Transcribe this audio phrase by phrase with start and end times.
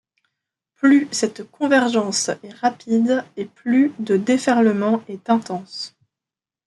[0.73, 5.95] Plus cette convergence est rapide et plus de déferlement est intense.